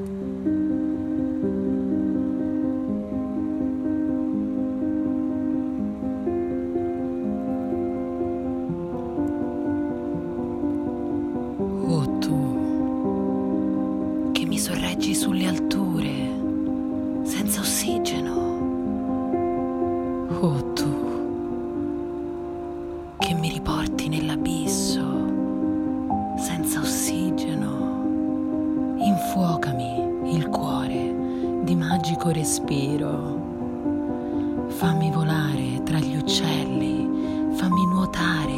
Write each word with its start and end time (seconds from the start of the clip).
Oh 0.00 0.04
tu, 12.20 14.30
che 14.30 14.46
mi 14.46 14.56
sorreggi 14.56 15.16
sulle 15.16 15.48
alture, 15.48 15.77
magico 32.28 32.32
respiro. 32.32 33.46
Fammi 34.68 35.10
volare 35.10 35.82
tra 35.84 35.98
gli 35.98 36.16
uccelli, 36.16 37.08
fammi 37.54 37.86
nuotare 37.86 38.56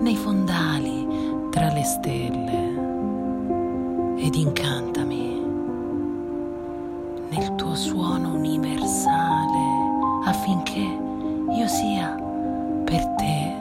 nei 0.00 0.16
fondali 0.16 1.06
tra 1.50 1.72
le 1.72 1.84
stelle 1.84 2.70
ed 4.16 4.34
incantami 4.34 5.40
nel 7.30 7.54
tuo 7.54 7.74
suono 7.74 8.34
universale 8.34 9.80
affinché 10.24 10.98
io 11.56 11.66
sia 11.66 12.14
per 12.84 13.06
te 13.16 13.60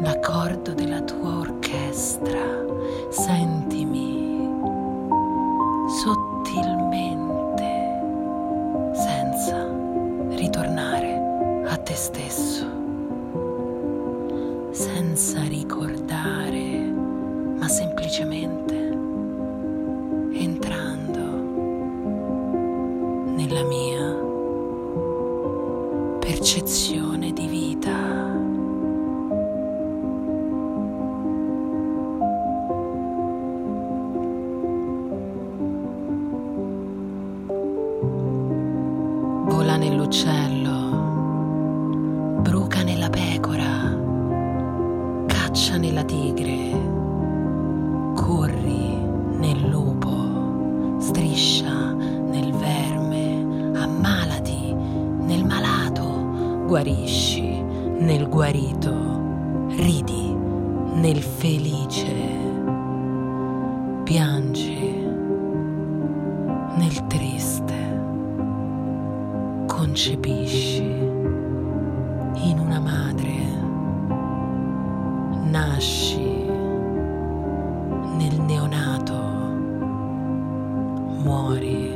l'accordo 0.00 0.72
della 0.72 1.02
tua 1.02 1.38
orchestra. 1.38 2.60
Sentimi 3.10 4.48
sottilmente 6.02 6.81
senza 14.72 15.42
ricordare, 15.42 16.80
ma 17.58 17.68
semplicemente 17.68 18.74
entrando 20.32 21.20
nella 23.36 23.62
mia 23.64 24.16
percezione 26.18 27.32
di 27.34 27.46
vita. 27.46 27.90
Vola 39.44 39.76
nell'uccello, 39.76 40.61
nella 46.02 46.04
tigre, 46.04 46.70
corri 48.14 48.96
nel 49.38 49.68
lupo, 49.68 50.98
striscia 50.98 51.92
nel 51.92 52.52
verme, 52.52 53.78
ammalati 53.78 54.74
nel 54.74 55.44
malato, 55.44 56.64
guarisci 56.66 57.62
nel 57.98 58.28
guarito, 58.28 58.92
ridi 59.68 60.34
nel 60.94 61.22
felice, 61.22 62.14
piangi 64.04 65.06
nel 66.76 67.06
triste, 67.06 68.00
concepisci 69.66 71.11
muori 81.22 81.94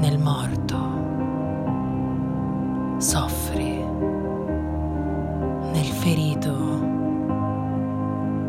nel 0.00 0.18
morto, 0.18 0.76
soffri 2.98 3.84
nel 5.72 5.84
ferito, 5.84 6.54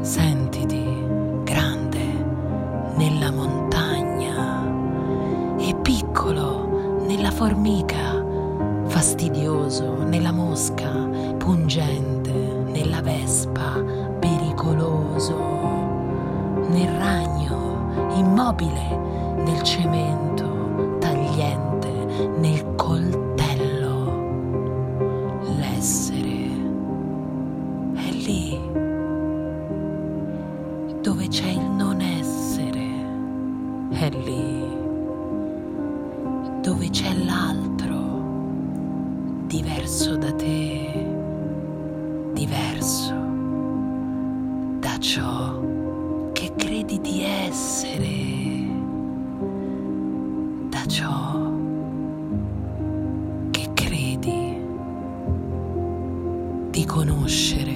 sentiti 0.00 0.84
grande 1.44 2.04
nella 2.96 3.30
montagna 3.30 4.66
e 5.58 5.74
piccolo 5.80 7.00
nella 7.06 7.30
formica, 7.30 8.22
fastidioso 8.86 10.02
nella 10.04 10.32
mosca, 10.32 10.90
pungente 11.38 12.32
nella 12.66 13.00
vespa, 13.00 13.82
pericoloso 14.18 15.36
nel 16.68 16.88
ragno, 16.98 17.63
immobile 18.14 18.96
nel 19.44 19.62
cemento, 19.62 20.96
tagliente 20.98 21.88
nel 22.38 22.74
coltello. 22.74 24.12
L'essere 25.58 26.48
è 27.94 28.10
lì 28.10 28.58
dove 31.00 31.28
c'è 31.28 31.48
il 31.48 31.60
non 31.60 32.00
essere, 32.00 32.86
è 33.90 34.08
lì 34.10 34.62
dove 36.62 36.88
c'è 36.88 37.12
l'altro 37.12 37.94
diverso 39.46 40.16
da 40.16 40.32
te, 40.32 41.06
diverso 42.32 43.14
da 44.80 44.98
ciò 44.98 45.63
di 56.74 56.84
conoscere. 56.84 57.73